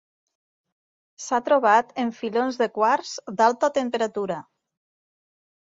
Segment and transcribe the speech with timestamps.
[1.25, 3.13] S'ha trobat en filons de quars
[3.43, 4.43] d'alta temperatura.